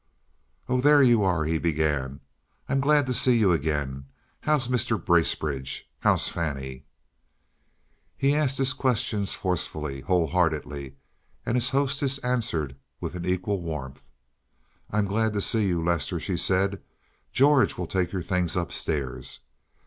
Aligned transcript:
"Oh, 0.67 0.81
there 0.81 1.03
you 1.03 1.23
are," 1.23 1.43
he 1.43 1.59
began. 1.59 2.21
"I'm 2.67 2.79
glad 2.79 3.05
to 3.05 3.13
see 3.13 3.37
you 3.37 3.51
again. 3.53 4.05
How's 4.39 4.67
Mr. 4.67 4.97
Bracebridge? 4.99 5.87
How's 5.99 6.27
Fannie?" 6.27 6.85
He 8.17 8.33
asked 8.33 8.57
his 8.57 8.73
questions 8.73 9.35
forcefully, 9.35 10.01
whole 10.01 10.25
heartedly, 10.25 10.95
and 11.45 11.53
his 11.55 11.69
hostess 11.69 12.17
answered 12.23 12.75
with 12.99 13.13
an 13.13 13.25
equal 13.27 13.61
warmth. 13.61 14.09
"I'm 14.89 15.05
glad 15.05 15.33
to 15.33 15.39
see 15.41 15.67
you, 15.67 15.83
Lester," 15.83 16.19
she 16.19 16.35
said. 16.35 16.81
"George 17.31 17.77
will 17.77 17.85
take 17.85 18.11
your 18.11 18.23
things 18.23 18.57
up 18.57 18.71
stairs. 18.71 19.41